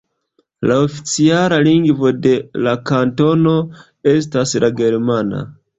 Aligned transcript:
La 0.69 0.77
oficiala 0.85 1.59
lingvo 1.69 2.13
de 2.23 2.33
la 2.69 2.75
kantono 2.93 3.55
estas 4.17 4.61
la 4.67 4.77
germana. 4.85 5.49